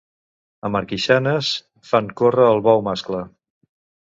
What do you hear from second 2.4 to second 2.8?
el